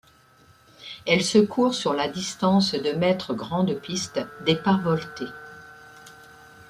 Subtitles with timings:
[1.05, 5.25] Elle se court sur la distance de mètres grande piste, départ volté.